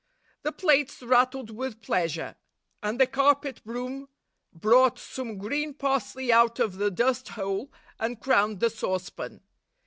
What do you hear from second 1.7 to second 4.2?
pleasure, and the carpet broom